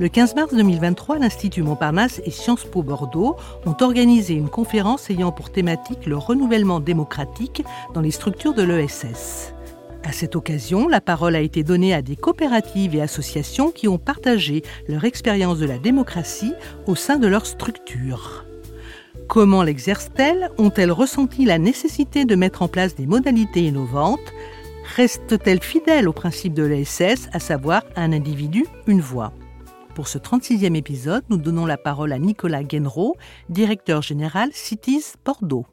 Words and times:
Le 0.00 0.08
15 0.08 0.34
mars 0.34 0.54
2023, 0.54 1.18
l'Institut 1.18 1.62
Montparnasse 1.62 2.22
et 2.24 2.30
Sciences 2.30 2.64
Po 2.64 2.82
Bordeaux 2.82 3.36
ont 3.66 3.76
organisé 3.82 4.32
une 4.32 4.48
conférence 4.48 5.10
ayant 5.10 5.30
pour 5.30 5.52
thématique 5.52 6.06
le 6.06 6.16
renouvellement 6.16 6.80
démocratique 6.80 7.62
dans 7.92 8.00
les 8.00 8.10
structures 8.10 8.54
de 8.54 8.62
l'ESS. 8.62 9.52
À 10.02 10.12
cette 10.12 10.36
occasion, 10.36 10.88
la 10.88 11.02
parole 11.02 11.36
a 11.36 11.40
été 11.40 11.62
donnée 11.64 11.92
à 11.92 12.00
des 12.00 12.16
coopératives 12.16 12.94
et 12.94 13.02
associations 13.02 13.70
qui 13.70 13.88
ont 13.88 13.98
partagé 13.98 14.62
leur 14.88 15.04
expérience 15.04 15.58
de 15.58 15.66
la 15.66 15.76
démocratie 15.76 16.54
au 16.86 16.94
sein 16.94 17.18
de 17.18 17.26
leur 17.26 17.44
structure. 17.44 18.46
Comment 19.28 19.62
l'exercent-elles? 19.62 20.50
Ont-elles 20.56 20.92
ressenti 20.92 21.44
la 21.44 21.58
nécessité 21.58 22.24
de 22.24 22.36
mettre 22.36 22.62
en 22.62 22.68
place 22.68 22.94
des 22.94 23.06
modalités 23.06 23.64
innovantes? 23.64 24.32
Restent-elles 24.96 25.62
fidèles 25.62 26.08
au 26.08 26.14
principe 26.14 26.54
de 26.54 26.62
l'ESS, 26.62 27.28
à 27.34 27.38
savoir 27.38 27.82
un 27.96 28.14
individu, 28.14 28.64
une 28.86 29.02
voix? 29.02 29.34
Pour 30.00 30.08
ce 30.08 30.16
36e 30.16 30.74
épisode, 30.76 31.24
nous 31.28 31.36
donnons 31.36 31.66
la 31.66 31.76
parole 31.76 32.14
à 32.14 32.18
Nicolas 32.18 32.64
Guenreau, 32.64 33.16
directeur 33.50 34.00
général 34.00 34.48
Cities 34.50 35.12
Bordeaux. 35.26 35.66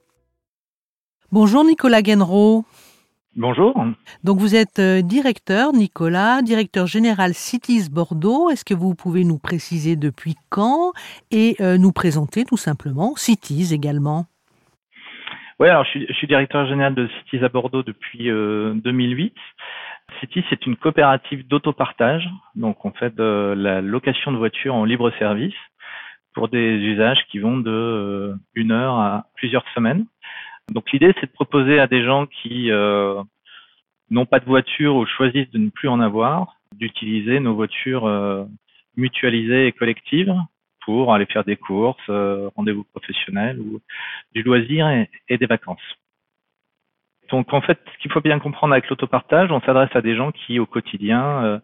Bonjour 1.31 1.63
Nicolas 1.63 2.01
Guenreau. 2.01 2.65
Bonjour. 3.37 3.73
Donc 4.25 4.39
vous 4.39 4.53
êtes 4.53 4.79
euh, 4.79 5.01
directeur, 5.01 5.71
Nicolas, 5.71 6.41
directeur 6.41 6.87
général 6.87 7.33
Cities 7.33 7.89
Bordeaux. 7.89 8.49
Est-ce 8.49 8.65
que 8.65 8.73
vous 8.73 8.95
pouvez 8.95 9.23
nous 9.23 9.39
préciser 9.39 9.95
depuis 9.95 10.35
quand 10.49 10.91
et 11.31 11.55
euh, 11.61 11.77
nous 11.77 11.93
présenter 11.93 12.43
tout 12.43 12.57
simplement 12.57 13.15
Cities 13.15 13.73
également? 13.73 14.25
Oui, 15.61 15.69
alors 15.69 15.85
je 15.85 16.11
suis, 16.11 16.27
directeur 16.27 16.67
général 16.67 16.95
de 16.95 17.07
Cities 17.07 17.45
à 17.45 17.47
Bordeaux 17.47 17.81
depuis 17.81 18.25
2008. 18.25 19.33
City, 20.19 20.43
c'est 20.49 20.65
une 20.65 20.75
coopérative 20.75 21.47
d'autopartage. 21.47 22.27
Donc, 22.55 22.85
on 22.85 22.91
fait 22.91 23.13
de 23.15 23.53
la 23.55 23.81
location 23.81 24.31
de 24.31 24.37
voitures 24.37 24.75
en 24.75 24.85
libre 24.85 25.11
service 25.19 25.55
pour 26.33 26.49
des 26.49 26.75
usages 26.75 27.23
qui 27.29 27.39
vont 27.39 27.57
de 27.57 27.71
euh, 27.71 28.35
une 28.55 28.71
heure 28.71 28.95
à 28.95 29.25
plusieurs 29.35 29.65
semaines. 29.73 30.05
Donc, 30.69 30.91
l'idée, 30.91 31.13
c'est 31.19 31.27
de 31.27 31.31
proposer 31.31 31.79
à 31.79 31.87
des 31.87 32.03
gens 32.03 32.25
qui 32.25 32.71
euh, 32.71 33.21
n'ont 34.09 34.25
pas 34.25 34.39
de 34.39 34.45
voiture 34.45 34.95
ou 34.95 35.05
choisissent 35.05 35.51
de 35.51 35.59
ne 35.59 35.69
plus 35.69 35.87
en 35.87 35.99
avoir, 35.99 36.55
d'utiliser 36.75 37.39
nos 37.39 37.55
voitures 37.55 38.05
euh, 38.05 38.45
mutualisées 38.95 39.67
et 39.67 39.71
collectives 39.71 40.33
pour 40.85 41.13
aller 41.13 41.25
faire 41.25 41.43
des 41.43 41.57
courses, 41.57 42.09
rendez-vous 42.55 42.85
professionnels 42.85 43.59
ou 43.59 43.81
du 44.33 44.41
loisir 44.41 44.87
et 45.27 45.37
des 45.37 45.45
vacances. 45.45 45.81
Donc 47.29 47.53
en 47.53 47.61
fait, 47.61 47.79
ce 47.93 48.01
qu'il 48.01 48.11
faut 48.11 48.21
bien 48.21 48.39
comprendre 48.39 48.73
avec 48.73 48.89
l'autopartage, 48.89 49.51
on 49.51 49.61
s'adresse 49.61 49.95
à 49.95 50.01
des 50.01 50.15
gens 50.15 50.31
qui 50.31 50.59
au 50.59 50.65
quotidien 50.65 51.43
euh, 51.43 51.59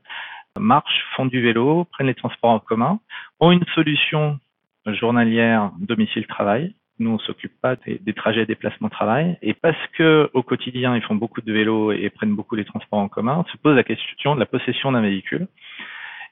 marchent, 0.59 1.06
font 1.16 1.25
du 1.25 1.42
vélo, 1.42 1.86
prennent 1.86 2.08
les 2.08 2.16
transports 2.16 2.52
en 2.52 2.59
commun, 2.59 3.00
ont 3.39 3.52
une 3.52 3.66
solution 3.75 4.39
journalière 4.86 5.72
domicile-travail. 5.80 6.73
Nous, 7.00 7.11
on 7.11 7.19
s'occupe 7.19 7.59
pas 7.61 7.75
des, 7.75 8.14
trajets 8.14 8.45
déplacement-travail. 8.45 9.38
Et 9.41 9.53
parce 9.53 9.78
que 9.97 10.30
au 10.34 10.44
quotidien, 10.44 10.95
ils 10.95 11.02
font 11.02 11.16
beaucoup 11.16 11.41
de 11.41 11.52
vélo 11.52 11.91
et 11.91 12.09
prennent 12.09 12.36
beaucoup 12.36 12.56
les 12.56 12.66
transports 12.66 13.00
en 13.00 13.08
commun, 13.08 13.44
se 13.52 13.58
pose 13.58 13.75
la 13.75 13.84
question 13.84 14.36
de 14.36 14.39
la 14.39 14.45
possession 14.45 14.91
d'un 14.91 15.02
véhicule. 15.02 15.47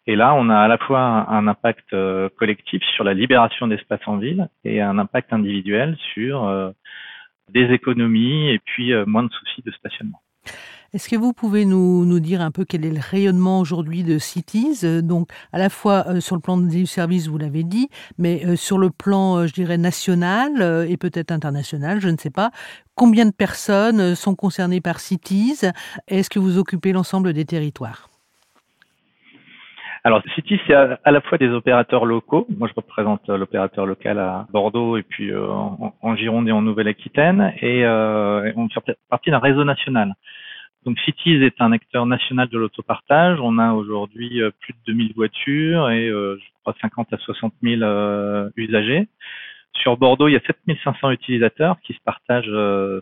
Et 0.08 0.16
là, 0.16 0.34
on 0.34 0.50
a 0.50 0.58
à 0.58 0.68
la 0.68 0.78
fois 0.78 1.00
un, 1.00 1.48
impact 1.48 1.94
euh, 1.94 2.30
collectif 2.38 2.84
sur 2.96 3.04
la 3.04 3.14
libération 3.14 3.68
d'espace 3.68 4.02
en 4.08 4.18
ville 4.18 4.50
et 4.64 4.82
un 4.82 4.98
impact 4.98 5.32
individuel 5.32 5.96
sur 6.14 6.48
euh, 6.48 6.72
des 7.50 7.74
économies 7.74 8.50
et 8.50 8.60
puis 8.60 8.94
euh, 8.94 9.06
moins 9.06 9.24
de 9.24 9.32
soucis 9.32 9.62
de 9.66 9.72
stationnement. 9.72 10.22
Est-ce 10.94 11.08
que 11.08 11.16
vous 11.16 11.32
pouvez 11.32 11.64
nous, 11.64 12.20
dire 12.20 12.42
un 12.42 12.52
peu 12.52 12.66
quel 12.66 12.86
est 12.86 12.92
le 12.92 13.00
rayonnement 13.00 13.62
aujourd'hui 13.62 14.04
de 14.04 14.18
Cities 14.18 14.80
euh, 14.84 15.02
Donc, 15.02 15.30
à 15.54 15.58
la 15.58 15.70
fois 15.70 16.04
euh, 16.08 16.20
sur 16.20 16.36
le 16.36 16.42
plan 16.42 16.58
du 16.58 16.86
service, 16.86 17.28
vous 17.28 17.38
l'avez 17.38 17.64
dit, 17.64 17.88
mais 18.18 18.58
sur 18.58 18.78
le 18.78 18.90
plan, 18.90 19.48
je 19.48 19.54
dirais, 19.54 19.78
national 19.78 20.86
et 20.90 20.98
peut-être 20.98 21.32
international, 21.32 22.02
je 22.02 22.10
ne 22.10 22.18
sais 22.18 22.30
pas. 22.30 22.52
Combien 22.96 23.26
de 23.26 23.32
personnes 23.32 24.16
sont 24.16 24.36
concernées 24.36 24.82
par 24.82 25.00
Cities? 25.00 25.62
Est-ce 26.08 26.30
que 26.30 26.40
vous 26.40 26.58
occupez 26.58 26.92
l'ensemble 26.92 27.32
des 27.32 27.46
territoires? 27.46 28.11
Alors, 30.04 30.24
City, 30.34 30.60
c'est 30.66 30.74
à, 30.74 31.00
la 31.06 31.22
fois 31.22 31.38
des 31.38 31.50
opérateurs 31.50 32.06
locaux. 32.06 32.48
Moi, 32.58 32.68
je 32.68 32.74
représente 32.74 33.30
euh, 33.30 33.38
l'opérateur 33.38 33.86
local 33.86 34.18
à 34.18 34.48
Bordeaux 34.52 34.98
et 34.98 35.04
puis 35.04 35.32
euh, 35.32 35.48
en, 35.48 36.16
Gironde 36.16 36.48
et 36.50 36.52
en 36.52 36.64
Nouvelle-Aquitaine. 36.64 37.54
Et 37.62 37.86
euh, 37.86 38.52
on 38.56 38.68
fait 38.70 38.98
partie 39.10 39.30
d'un 39.30 39.38
réseau 39.38 39.64
national. 39.64 40.16
Donc, 40.86 40.98
Cities 41.02 41.44
est 41.44 41.62
un 41.62 41.72
acteur 41.72 42.08
national 42.08 42.48
de 42.48 42.58
l'autopartage. 42.58 43.38
On 43.44 43.60
a 43.60 43.74
aujourd'hui 43.74 44.42
plus 44.62 44.74
de 44.74 44.80
2000 44.88 45.14
voitures 45.14 45.92
et 45.92 46.08
je 46.08 46.62
crois 46.62 46.74
50 46.82 47.14
à 47.14 47.18
60 47.18 47.54
000 47.62 47.82
usagers. 48.56 49.08
Sur 49.74 49.98
Bordeaux, 49.98 50.28
il 50.28 50.34
y 50.34 50.38
a 50.38 50.42
7500 50.48 51.12
utilisateurs 51.12 51.80
qui 51.82 51.94
se 51.94 52.00
partagent 52.04 52.52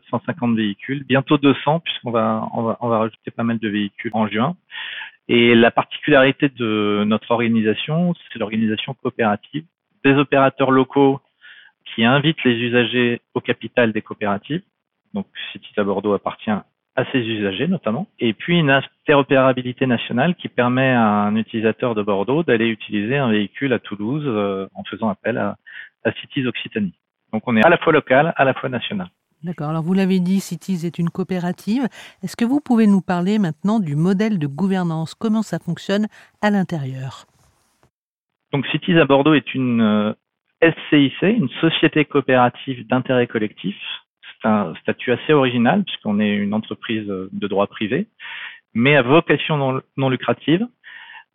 150 0.09 0.57
véhicules, 0.57 1.05
bientôt 1.05 1.37
200 1.37 1.79
puisqu'on 1.79 2.11
va, 2.11 2.49
on 2.53 2.63
va, 2.63 2.77
on 2.81 2.89
va 2.89 2.99
rajouter 2.99 3.31
pas 3.31 3.43
mal 3.43 3.59
de 3.59 3.69
véhicules 3.69 4.11
en 4.13 4.27
juin. 4.27 4.57
Et 5.29 5.53
la 5.53 5.69
particularité 5.69 6.50
de 6.50 7.03
notre 7.06 7.29
organisation, 7.31 8.16
c'est 8.34 8.40
l'organisation 8.40 8.95
coopérative 8.95 9.63
des 10.03 10.13
opérateurs 10.13 10.72
locaux 10.72 11.22
qui 11.85 12.03
invitent 12.03 12.44
les 12.44 12.56
usagers 12.56 13.22
au 13.35 13.41
capital 13.41 13.94
des 13.94 14.01
coopératives. 14.01 14.63
Donc, 15.13 15.28
City 15.51 15.72
à 15.78 15.84
Bordeaux 15.84 16.13
appartient 16.13 16.50
à 16.50 17.06
ces 17.12 17.19
usagers 17.19 17.67
notamment. 17.67 18.07
Et 18.19 18.34
puis 18.34 18.57
une 18.59 18.72
interopérabilité 18.72 19.85
nationale 19.85 20.35
qui 20.35 20.50
permet 20.50 20.90
à 20.90 21.03
un 21.03 21.35
utilisateur 21.35 21.94
de 21.94 22.01
Bordeaux 22.01 22.44
d'aller 22.44 22.67
utiliser 22.67 23.17
un 23.17 23.29
véhicule 23.29 23.72
à 23.73 23.79
Toulouse 23.79 24.23
euh, 24.25 24.67
en 24.73 24.84
faisant 24.84 25.09
appel 25.09 25.38
à, 25.38 25.56
à 26.03 26.11
Cities 26.13 26.46
Occitanie. 26.47 26.96
Donc 27.31 27.44
on 27.46 27.56
est 27.56 27.66
à 27.66 27.69
la 27.69 27.78
fois 27.78 27.94
local, 27.94 28.34
à 28.35 28.44
la 28.44 28.53
fois 28.53 28.69
national. 28.69 29.07
D'accord. 29.44 29.69
Alors 29.69 29.83
vous 29.83 29.94
l'avez 29.94 30.19
dit, 30.19 30.41
Cities 30.41 30.85
est 30.85 31.00
une 31.00 31.09
coopérative. 31.09 31.88
Est-ce 32.23 32.35
que 32.35 32.44
vous 32.44 32.59
pouvez 32.59 32.88
nous 32.88 33.01
parler 33.01 33.39
maintenant 33.39 33.79
du 33.79 33.95
modèle 33.95 34.38
de 34.38 34.47
gouvernance? 34.47 35.16
Comment 35.16 35.44
ça 35.44 35.59
fonctionne 35.59 36.07
à 36.41 36.50
l'intérieur? 36.50 37.25
Donc 38.51 38.67
Cities 38.67 38.99
à 38.99 39.05
Bordeaux 39.05 39.33
est 39.33 39.53
une 39.53 40.13
SCIC, 40.61 41.13
euh, 41.23 41.29
une 41.29 41.49
société 41.61 42.03
coopérative 42.03 42.85
d'intérêt 42.88 43.28
collectif. 43.28 43.75
C'est 44.41 44.47
un 44.49 44.73
statut 44.81 45.13
assez 45.13 45.31
original 45.31 45.83
puisqu'on 45.85 46.19
est 46.19 46.35
une 46.35 46.53
entreprise 46.53 47.07
de 47.07 47.47
droit 47.47 47.67
privé, 47.67 48.07
mais 48.73 48.95
à 48.95 49.01
vocation 49.01 49.81
non, 49.97 50.09
lucrative 50.09 50.67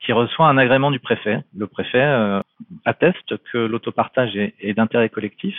qui 0.00 0.12
reçoit 0.12 0.48
un 0.48 0.58
agrément 0.58 0.90
du 0.90 0.98
préfet. 0.98 1.40
Le 1.56 1.66
préfet 1.66 2.02
euh, 2.02 2.40
atteste 2.84 3.36
que 3.52 3.58
l'autopartage 3.58 4.36
est, 4.36 4.74
d'intérêt 4.74 5.08
collectif. 5.08 5.56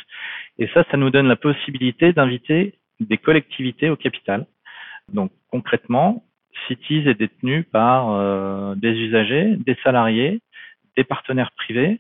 Et 0.60 0.68
ça, 0.68 0.84
ça 0.92 0.98
nous 0.98 1.10
donne 1.10 1.28
la 1.28 1.36
possibilité 1.36 2.14
d'inviter 2.14 2.76
des 3.00 3.18
collectivités 3.18 3.90
au 3.90 3.96
capital. 3.96 4.46
Donc 5.12 5.32
concrètement, 5.52 6.24
Cities 6.68 7.08
est 7.08 7.16
détenu 7.16 7.64
par 7.64 8.12
euh, 8.12 8.76
des 8.76 8.92
usagers, 8.92 9.56
des 9.58 9.76
salariés, 9.84 10.42
des 10.96 11.04
partenaires 11.04 11.52
privés, 11.52 12.00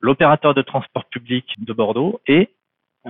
l'opérateur 0.00 0.54
de 0.54 0.62
transport 0.62 1.04
public 1.06 1.44
de 1.58 1.72
Bordeaux 1.72 2.20
et 2.26 2.50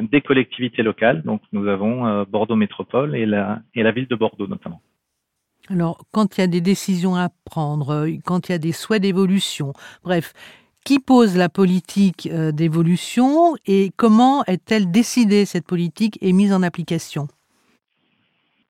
des 0.00 0.20
collectivités 0.20 0.82
locales. 0.82 1.22
Donc 1.22 1.42
nous 1.52 1.66
avons 1.68 2.06
euh, 2.06 2.24
Bordeaux 2.24 2.56
Métropole 2.56 3.14
et 3.16 3.26
la, 3.26 3.60
et 3.74 3.82
la 3.82 3.90
ville 3.90 4.06
de 4.06 4.16
Bordeaux 4.16 4.46
notamment. 4.46 4.80
Alors, 5.70 5.98
quand 6.12 6.36
il 6.36 6.40
y 6.40 6.44
a 6.44 6.48
des 6.48 6.60
décisions 6.60 7.14
à 7.14 7.28
prendre, 7.44 8.06
quand 8.24 8.48
il 8.48 8.52
y 8.52 8.54
a 8.54 8.58
des 8.58 8.72
souhaits 8.72 9.02
d'évolution, 9.02 9.72
bref, 10.02 10.32
qui 10.84 10.98
pose 10.98 11.36
la 11.36 11.48
politique 11.48 12.28
euh, 12.30 12.50
d'évolution 12.52 13.54
et 13.66 13.90
comment 13.96 14.44
est-elle 14.46 14.90
décidée, 14.90 15.44
cette 15.44 15.66
politique, 15.66 16.18
et 16.20 16.32
mise 16.32 16.52
en 16.52 16.62
application? 16.62 17.28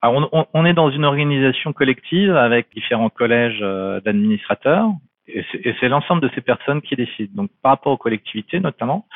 Alors 0.01 0.29
on, 0.53 0.65
est 0.65 0.73
dans 0.73 0.91
une 0.91 1.05
organisation 1.05 1.71
collective 1.71 2.35
avec 2.35 2.67
différents 2.75 3.09
collèges 3.09 3.59
euh, 3.61 4.01
d'administrateurs 4.01 4.89
et 5.27 5.45
c'est 5.79 5.87
l'ensemble 5.87 6.21
de 6.21 6.29
ces 6.35 6.41
personnes 6.41 6.81
qui 6.81 6.97
décident. 6.97 7.31
Donc 7.33 7.51
par 7.61 7.71
rapport 7.71 7.93
aux 7.93 7.97
collectivités 7.97 8.59
notamment, 8.59 9.07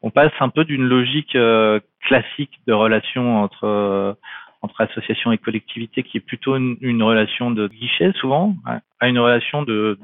on 0.00 0.10
passe 0.10 0.30
un 0.38 0.48
peu 0.48 0.64
d'une 0.64 0.84
logique 0.84 1.34
euh, 1.34 1.80
classique 2.02 2.60
de 2.68 2.72
relation 2.72 3.42
entre 3.42 4.16
entre 4.62 4.80
associations 4.80 5.32
et 5.32 5.38
collectivités 5.38 6.02
qui 6.02 6.16
est 6.18 6.20
plutôt 6.20 6.56
une, 6.56 7.02
relation 7.02 7.50
de 7.50 7.68
guichet 7.68 8.12
souvent 8.12 8.56
à 9.00 9.08
une 9.08 9.18
relation 9.18 9.62
de, 9.62 9.98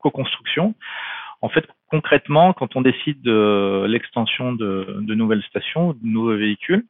co-construction. 0.00 0.74
En 1.40 1.48
fait, 1.48 1.66
concrètement, 1.88 2.52
quand 2.52 2.74
on 2.76 2.80
décide 2.80 3.22
de 3.22 3.86
l'extension 3.88 4.52
de, 4.52 4.98
de, 5.00 5.14
nouvelles 5.14 5.42
stations, 5.44 5.92
de 5.92 6.06
nouveaux 6.06 6.36
véhicules, 6.36 6.84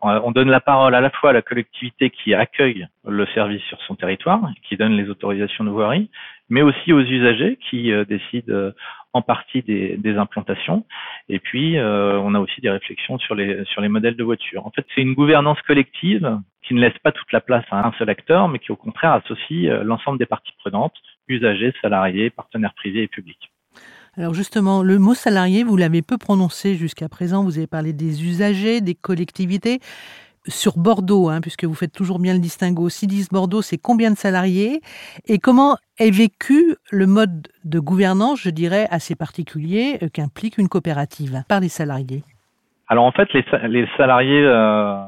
On 0.00 0.30
donne 0.30 0.50
la 0.50 0.60
parole 0.60 0.94
à 0.94 1.00
la 1.00 1.10
fois 1.10 1.30
à 1.30 1.32
la 1.32 1.42
collectivité 1.42 2.10
qui 2.10 2.32
accueille 2.32 2.86
le 3.04 3.26
service 3.34 3.62
sur 3.62 3.80
son 3.82 3.96
territoire, 3.96 4.40
qui 4.62 4.76
donne 4.76 4.96
les 4.96 5.08
autorisations 5.10 5.64
de 5.64 5.70
voirie, 5.70 6.08
mais 6.48 6.62
aussi 6.62 6.92
aux 6.92 7.00
usagers 7.00 7.58
qui 7.68 7.92
euh, 7.92 8.04
décident 8.04 8.52
euh, 8.52 8.70
en 9.18 9.22
partie 9.22 9.62
des, 9.62 10.16
implantations. 10.16 10.84
Et 11.28 11.38
puis, 11.38 11.76
euh, 11.76 12.18
on 12.18 12.34
a 12.34 12.40
aussi 12.40 12.60
des 12.60 12.70
réflexions 12.70 13.18
sur 13.18 13.34
les, 13.34 13.64
sur 13.66 13.80
les 13.80 13.88
modèles 13.88 14.16
de 14.16 14.24
voitures. 14.24 14.66
En 14.66 14.70
fait, 14.70 14.86
c'est 14.94 15.02
une 15.02 15.14
gouvernance 15.14 15.60
collective 15.62 16.38
qui 16.62 16.74
ne 16.74 16.80
laisse 16.80 16.98
pas 17.02 17.12
toute 17.12 17.30
la 17.32 17.40
place 17.40 17.64
à 17.70 17.86
un 17.86 17.92
seul 17.98 18.10
acteur, 18.10 18.48
mais 18.48 18.58
qui 18.58 18.72
au 18.72 18.76
contraire 18.76 19.12
associe 19.12 19.70
l'ensemble 19.84 20.18
des 20.18 20.26
parties 20.26 20.52
prenantes, 20.58 20.94
usagers, 21.28 21.72
salariés, 21.82 22.30
partenaires 22.30 22.74
privés 22.74 23.02
et 23.02 23.08
publics. 23.08 23.50
Alors 24.16 24.34
justement, 24.34 24.82
le 24.82 24.98
mot 24.98 25.14
salarié, 25.14 25.62
vous 25.62 25.76
l'avez 25.76 26.02
peu 26.02 26.18
prononcé 26.18 26.74
jusqu'à 26.74 27.08
présent. 27.08 27.44
Vous 27.44 27.58
avez 27.58 27.68
parlé 27.68 27.92
des 27.92 28.24
usagers, 28.24 28.80
des 28.80 28.96
collectivités 28.96 29.78
sur 30.48 30.78
Bordeaux, 30.78 31.28
hein, 31.28 31.40
puisque 31.40 31.64
vous 31.64 31.74
faites 31.74 31.92
toujours 31.92 32.18
bien 32.18 32.34
le 32.34 32.40
distinguo, 32.40 32.88
Sidis 32.88 33.28
Bordeaux, 33.30 33.62
c'est 33.62 33.78
combien 33.78 34.10
de 34.10 34.16
salariés 34.16 34.80
et 35.26 35.38
comment 35.38 35.76
est 35.98 36.10
vécu 36.10 36.76
le 36.90 37.06
mode 37.06 37.48
de 37.64 37.78
gouvernance, 37.78 38.40
je 38.40 38.50
dirais, 38.50 38.86
assez 38.90 39.14
particulier 39.14 39.98
euh, 40.02 40.08
qu'implique 40.12 40.58
une 40.58 40.68
coopérative 40.68 41.42
par 41.48 41.60
les 41.60 41.68
salariés? 41.68 42.24
Alors 42.88 43.04
en 43.04 43.12
fait, 43.12 43.28
les, 43.32 43.86
salariés 43.96 44.42
euh, 44.42 45.04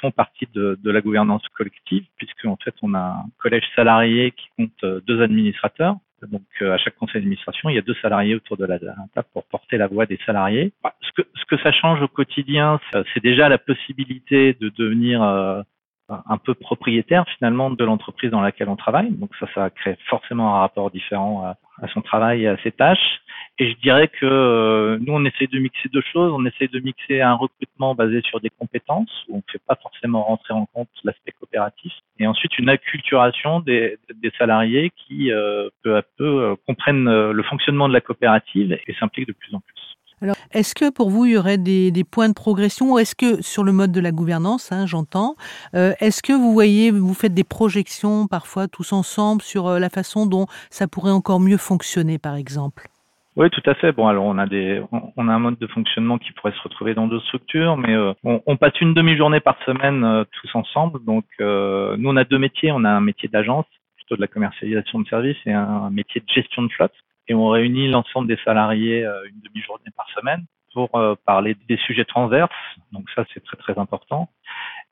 font 0.00 0.10
partie 0.10 0.46
de, 0.54 0.78
la 0.84 1.00
gouvernance 1.00 1.42
collective, 1.56 2.04
puisque 2.16 2.44
en 2.44 2.56
fait, 2.62 2.74
on 2.82 2.94
a 2.94 2.98
un 2.98 3.24
collège 3.38 3.64
salarié 3.74 4.32
qui 4.32 4.46
compte 4.56 4.84
euh, 4.84 5.00
deux 5.06 5.22
administrateurs 5.22 5.96
donc, 6.22 6.42
euh, 6.62 6.72
à 6.72 6.78
chaque 6.78 6.96
conseil 6.96 7.20
d'administration, 7.20 7.68
il 7.68 7.76
y 7.76 7.78
a 7.78 7.82
deux 7.82 7.96
salariés 8.00 8.34
autour 8.34 8.56
de 8.56 8.64
la 8.64 8.78
table 8.78 9.28
pour 9.32 9.44
porter 9.44 9.76
la 9.76 9.86
voix 9.86 10.06
des 10.06 10.18
salariés. 10.24 10.72
Bah, 10.82 10.94
ce, 11.00 11.10
que, 11.12 11.28
ce 11.34 11.44
que 11.44 11.62
ça 11.62 11.72
change 11.72 12.00
au 12.02 12.08
quotidien, 12.08 12.80
c'est 13.12 13.22
déjà 13.22 13.48
la 13.48 13.58
possibilité 13.58 14.54
de 14.60 14.70
devenir 14.70 15.22
euh, 15.22 15.62
un 16.08 16.38
peu 16.38 16.54
propriétaire 16.54 17.26
finalement 17.36 17.70
de 17.70 17.84
l'entreprise 17.84 18.30
dans 18.30 18.40
laquelle 18.40 18.68
on 18.68 18.76
travaille. 18.76 19.10
Donc 19.10 19.30
ça, 19.40 19.46
ça 19.54 19.70
crée 19.70 19.98
forcément 20.08 20.56
un 20.56 20.60
rapport 20.60 20.90
différent 20.90 21.42
à, 21.44 21.56
à 21.82 21.88
son 21.88 22.00
travail 22.00 22.44
et 22.44 22.48
à 22.48 22.56
ses 22.62 22.72
tâches. 22.72 23.20
Et 23.58 23.70
je 23.70 23.76
dirais 23.78 24.08
que 24.08 24.26
euh, 24.26 24.98
nous, 25.00 25.14
on 25.14 25.24
essaie 25.24 25.46
de 25.46 25.58
mixer 25.58 25.88
deux 25.88 26.02
choses. 26.12 26.30
On 26.36 26.44
essaie 26.44 26.68
de 26.68 26.78
mixer 26.80 27.22
un 27.22 27.34
recrutement 27.34 27.94
basé 27.94 28.20
sur 28.20 28.38
des 28.40 28.50
compétences, 28.50 29.10
où 29.28 29.34
on 29.34 29.38
ne 29.38 29.42
fait 29.50 29.62
pas 29.66 29.78
forcément 29.82 30.24
rentrer 30.24 30.52
en 30.52 30.66
compte 30.66 30.88
l'aspect 31.04 31.32
coopératif. 31.32 31.92
Et 32.18 32.26
ensuite, 32.26 32.58
une 32.58 32.68
acculturation 32.68 33.60
des, 33.60 33.98
des 34.14 34.30
salariés 34.38 34.92
qui, 34.96 35.32
euh, 35.32 35.70
peu 35.82 35.96
à 35.96 36.02
peu, 36.02 36.42
euh, 36.42 36.54
comprennent 36.66 37.30
le 37.30 37.42
fonctionnement 37.44 37.88
de 37.88 37.94
la 37.94 38.02
coopérative 38.02 38.78
et 38.86 38.94
s'impliquent 39.00 39.28
de 39.28 39.32
plus 39.32 39.54
en 39.54 39.60
plus. 39.60 39.96
Alors, 40.22 40.36
est-ce 40.50 40.74
que 40.74 40.90
pour 40.90 41.08
vous, 41.08 41.24
il 41.24 41.32
y 41.32 41.36
aurait 41.36 41.58
des, 41.58 41.90
des 41.90 42.04
points 42.04 42.28
de 42.28 42.34
progression 42.34 42.92
ou 42.92 42.98
est-ce 42.98 43.14
que 43.14 43.42
sur 43.42 43.64
le 43.64 43.72
mode 43.72 43.92
de 43.92 44.00
la 44.00 44.12
gouvernance, 44.12 44.72
hein, 44.72 44.86
j'entends, 44.86 45.34
euh, 45.74 45.92
est-ce 46.00 46.22
que 46.22 46.32
vous 46.32 46.52
voyez, 46.52 46.90
vous 46.90 47.14
faites 47.14 47.34
des 47.34 47.44
projections 47.44 48.26
parfois 48.26 48.66
tous 48.66 48.92
ensemble 48.92 49.42
sur 49.42 49.78
la 49.78 49.90
façon 49.90 50.26
dont 50.26 50.46
ça 50.70 50.88
pourrait 50.88 51.10
encore 51.10 51.40
mieux 51.40 51.58
fonctionner, 51.58 52.18
par 52.18 52.34
exemple? 52.34 52.88
Oui, 53.36 53.50
tout 53.50 53.62
à 53.66 53.74
fait. 53.74 53.92
Bon, 53.92 54.08
alors 54.08 54.24
on 54.24 54.38
a 54.38 54.46
des, 54.46 54.82
on 54.90 55.28
a 55.28 55.32
un 55.32 55.38
mode 55.38 55.58
de 55.58 55.66
fonctionnement 55.66 56.16
qui 56.16 56.32
pourrait 56.32 56.54
se 56.54 56.62
retrouver 56.62 56.94
dans 56.94 57.06
d'autres 57.06 57.26
structures, 57.26 57.76
mais 57.76 57.94
euh, 57.94 58.14
on, 58.24 58.56
passe 58.56 58.80
une 58.80 58.94
demi-journée 58.94 59.40
par 59.40 59.62
semaine 59.66 60.04
euh, 60.04 60.24
tous 60.40 60.54
ensemble. 60.54 61.04
Donc, 61.04 61.26
euh, 61.40 61.96
nous, 61.98 62.08
on 62.08 62.16
a 62.16 62.24
deux 62.24 62.38
métiers. 62.38 62.72
On 62.72 62.84
a 62.84 62.90
un 62.90 63.02
métier 63.02 63.28
d'agence, 63.28 63.66
plutôt 63.96 64.16
de 64.16 64.22
la 64.22 64.26
commercialisation 64.26 65.00
de 65.00 65.08
services, 65.08 65.36
et 65.44 65.52
un, 65.52 65.90
métier 65.90 66.22
de 66.22 66.28
gestion 66.32 66.62
de 66.62 66.72
flotte. 66.72 66.94
Et 67.28 67.34
on 67.34 67.48
réunit 67.48 67.88
l'ensemble 67.88 68.26
des 68.26 68.38
salariés 68.42 69.02
une 69.02 69.40
demi-journée 69.42 69.90
par 69.94 70.08
semaine 70.18 70.46
pour 70.72 70.90
parler 71.26 71.56
des 71.68 71.76
sujets 71.78 72.04
transverses. 72.04 72.50
Donc 72.92 73.04
ça, 73.14 73.24
c'est 73.34 73.44
très 73.44 73.56
très 73.56 73.78
important. 73.78 74.30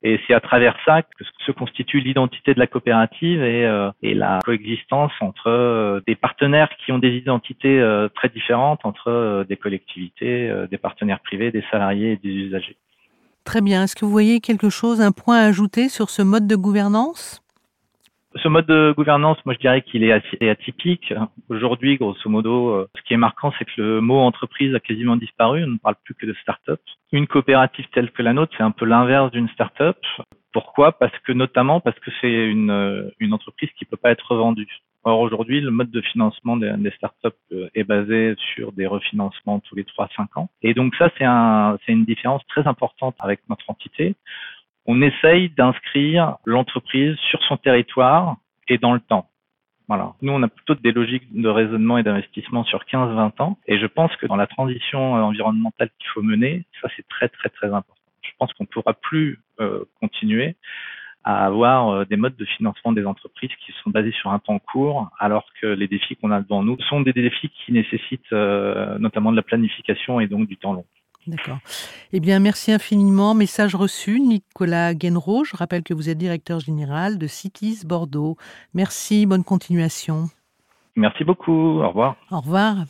Et 0.03 0.19
c'est 0.27 0.33
à 0.33 0.39
travers 0.39 0.75
ça 0.85 1.01
que 1.01 1.23
se 1.45 1.51
constitue 1.51 1.99
l'identité 1.99 2.53
de 2.53 2.59
la 2.59 2.67
coopérative 2.67 3.41
et, 3.41 3.65
euh, 3.65 3.89
la 4.03 4.39
coexistence 4.43 5.11
entre 5.19 5.47
euh, 5.47 6.01
des 6.05 6.15
partenaires 6.15 6.69
qui 6.83 6.91
ont 6.91 6.99
des 6.99 7.15
identités 7.15 7.79
euh, 7.79 8.07
très 8.09 8.29
différentes 8.29 8.81
entre 8.83 9.45
des 9.49 9.57
collectivités, 9.57 10.51
des 10.69 10.77
partenaires 10.77 11.19
privés, 11.21 11.51
des 11.51 11.63
salariés 11.71 12.13
et 12.13 12.17
des 12.17 12.29
usagers. 12.29 12.77
Très 13.45 13.61
bien. 13.61 13.83
Est-ce 13.83 13.95
que 13.95 14.05
vous 14.05 14.11
voyez 14.11 14.39
quelque 14.39 14.69
chose, 14.69 15.01
un 15.01 15.11
point 15.11 15.37
à 15.37 15.45
ajouter 15.45 15.89
sur 15.89 16.09
ce 16.09 16.21
mode 16.21 16.47
de 16.47 16.55
gouvernance? 16.55 17.44
Ce 18.41 18.47
mode 18.47 18.65
de 18.65 18.93
gouvernance, 18.95 19.37
moi 19.45 19.53
je 19.53 19.59
dirais 19.59 19.81
qu'il 19.81 20.03
est 20.03 20.49
atypique. 20.49 21.13
Aujourd'hui, 21.49 21.97
grosso 21.97 22.29
modo, 22.29 22.69
euh, 22.69 22.87
ce 22.95 23.01
qui 23.03 23.13
est 23.13 23.17
marquant, 23.17 23.53
c'est 23.57 23.65
que 23.65 23.81
le 23.81 24.01
mot 24.01 24.19
entreprise 24.19 24.73
a 24.75 24.79
quasiment 24.79 25.15
disparu. 25.15 25.63
On 25.63 25.67
ne 25.67 25.77
parle 25.77 25.95
plus 26.03 26.15
que 26.15 26.25
de 26.25 26.33
start-up. 26.41 26.81
Une 27.11 27.27
coopérative 27.27 27.85
telle 27.93 28.11
que 28.11 28.21
la 28.21 28.33
nôtre, 28.33 28.53
c'est 28.57 28.63
un 28.63 28.71
peu 28.71 28.85
l'inverse 28.85 29.31
d'une 29.31 29.49
start-up. 29.49 29.97
Pourquoi? 30.51 30.93
Parce 30.93 31.17
que 31.19 31.31
notamment 31.31 31.79
parce 31.79 31.99
que 31.99 32.11
c'est 32.21 32.31
une, 32.31 32.71
euh, 32.71 33.09
une 33.19 33.33
entreprise 33.33 33.69
qui 33.77 33.85
peut 33.85 33.97
pas 33.97 34.11
être 34.11 34.31
revendue. 34.31 34.69
Or 35.03 35.19
aujourd'hui, 35.19 35.61
le 35.61 35.69
mode 35.71 35.91
de 35.91 36.01
financement 36.01 36.57
des, 36.57 36.73
des 36.77 36.91
startups 36.91 37.29
euh, 37.51 37.69
est 37.75 37.83
basé 37.83 38.35
sur 38.55 38.71
des 38.71 38.87
refinancements 38.87 39.59
tous 39.59 39.75
les 39.75 39.83
3-5 39.83 40.27
ans. 40.35 40.49
Et 40.61 40.73
donc 40.73 40.95
ça, 40.95 41.09
c'est 41.17 41.25
un, 41.25 41.77
c'est 41.85 41.91
une 41.91 42.05
différence 42.05 42.45
très 42.47 42.65
importante 42.67 43.15
avec 43.19 43.41
notre 43.49 43.69
entité 43.69 44.15
on 44.85 45.01
essaye 45.01 45.49
d'inscrire 45.49 46.37
l'entreprise 46.45 47.15
sur 47.29 47.41
son 47.43 47.57
territoire 47.57 48.37
et 48.67 48.77
dans 48.77 48.93
le 48.93 48.99
temps. 48.99 49.29
Voilà. 49.87 50.13
Nous, 50.21 50.31
on 50.31 50.41
a 50.41 50.47
plutôt 50.47 50.73
des 50.75 50.91
logiques 50.91 51.31
de 51.31 51.47
raisonnement 51.47 51.97
et 51.97 52.03
d'investissement 52.03 52.63
sur 52.63 52.83
15-20 52.85 53.41
ans. 53.41 53.59
Et 53.67 53.77
je 53.77 53.85
pense 53.85 54.15
que 54.15 54.25
dans 54.25 54.35
la 54.35 54.47
transition 54.47 55.15
euh, 55.15 55.21
environnementale 55.21 55.89
qu'il 55.99 56.09
faut 56.09 56.23
mener, 56.23 56.65
ça, 56.81 56.89
c'est 56.95 57.07
très, 57.07 57.29
très, 57.29 57.49
très 57.49 57.67
important. 57.67 58.01
Je 58.23 58.31
pense 58.39 58.51
qu'on 58.53 58.63
ne 58.63 58.69
pourra 58.69 58.93
plus 58.93 59.39
euh, 59.59 59.85
continuer 59.99 60.55
à 61.23 61.45
avoir 61.45 61.89
euh, 61.89 62.05
des 62.05 62.15
modes 62.15 62.35
de 62.35 62.45
financement 62.45 62.93
des 62.93 63.05
entreprises 63.05 63.51
qui 63.63 63.73
sont 63.83 63.91
basés 63.91 64.11
sur 64.11 64.31
un 64.31 64.39
temps 64.39 64.57
court, 64.57 65.09
alors 65.19 65.45
que 65.61 65.67
les 65.67 65.87
défis 65.87 66.15
qu'on 66.15 66.31
a 66.31 66.41
devant 66.41 66.63
nous 66.63 66.79
sont 66.89 67.01
des 67.01 67.13
défis 67.13 67.49
qui 67.49 67.71
nécessitent 67.71 68.31
notamment 68.31 69.31
de 69.31 69.35
la 69.35 69.43
planification 69.43 70.19
et 70.19 70.27
donc 70.27 70.47
du 70.47 70.57
temps 70.57 70.73
long. 70.73 70.85
D'accord. 71.27 71.57
Eh 72.13 72.19
bien, 72.19 72.39
merci 72.39 72.71
infiniment. 72.71 73.33
Message 73.33 73.75
reçu, 73.75 74.19
Nicolas 74.19 74.93
Guenreau. 74.93 75.43
Je 75.43 75.55
rappelle 75.55 75.83
que 75.83 75.93
vous 75.93 76.09
êtes 76.09 76.17
directeur 76.17 76.59
général 76.59 77.17
de 77.17 77.27
Cities 77.27 77.79
Bordeaux. 77.85 78.37
Merci, 78.73 79.25
bonne 79.25 79.43
continuation. 79.43 80.29
Merci 80.95 81.23
beaucoup. 81.23 81.81
Au 81.81 81.87
revoir. 81.87 82.15
Au 82.31 82.39
revoir. 82.39 82.85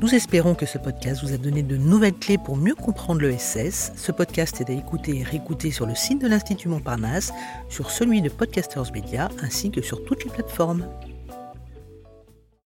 Nous 0.00 0.14
espérons 0.14 0.54
que 0.54 0.66
ce 0.66 0.76
podcast 0.76 1.22
vous 1.22 1.32
a 1.32 1.38
donné 1.38 1.62
de 1.62 1.76
nouvelles 1.76 2.18
clés 2.18 2.36
pour 2.36 2.56
mieux 2.56 2.74
comprendre 2.74 3.22
le 3.22 3.32
SS. 3.32 3.92
Ce 3.96 4.12
podcast 4.12 4.60
est 4.60 4.70
à 4.70 4.74
écouter 4.74 5.20
et 5.20 5.22
réécouter 5.22 5.70
sur 5.70 5.86
le 5.86 5.94
site 5.94 6.20
de 6.20 6.28
l'Institut 6.28 6.68
Montparnasse, 6.68 7.32
sur 7.70 7.90
celui 7.90 8.20
de 8.20 8.28
Podcasters 8.28 8.92
Media, 8.92 9.30
ainsi 9.42 9.70
que 9.70 9.80
sur 9.80 10.04
toutes 10.04 10.24
les 10.24 10.30
plateformes. 10.30 10.86